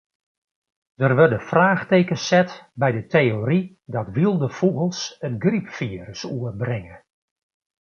Der 1.01 1.11
wurde 1.19 1.39
fraachtekens 1.49 2.23
set 2.29 2.49
by 2.81 2.89
de 2.95 3.03
teory 3.13 3.61
dat 3.95 4.13
wylde 4.17 4.49
fûgels 4.57 4.99
it 5.27 5.33
grypfirus 5.43 6.21
oerbringe. 6.35 6.97